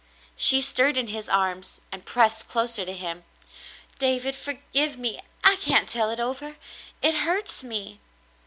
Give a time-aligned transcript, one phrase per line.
[0.35, 3.23] She stirred in his arms, and pressed closer to him.
[3.99, 6.55] "David— forgive me— I can't tell it over—
[7.03, 7.99] it hurts me."